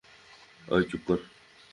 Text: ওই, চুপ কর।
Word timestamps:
ওই, 0.67 0.83
চুপ 0.89 1.01
কর। 1.07 1.19